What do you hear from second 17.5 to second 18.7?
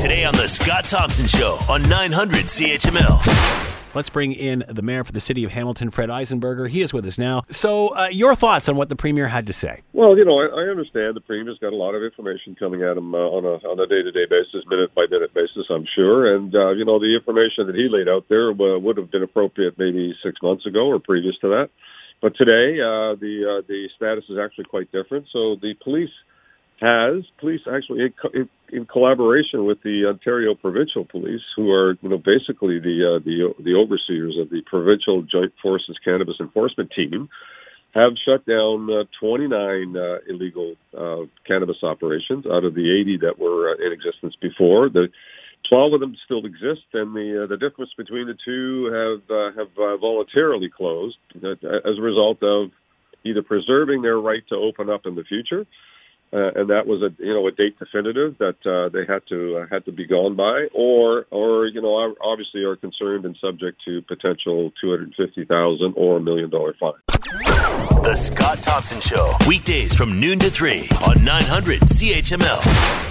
that he laid out there